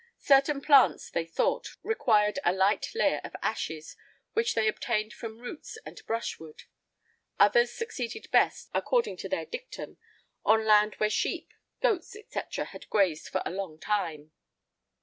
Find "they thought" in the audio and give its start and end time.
1.11-1.75